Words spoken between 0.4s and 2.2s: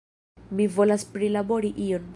Mi volas prilabori ion!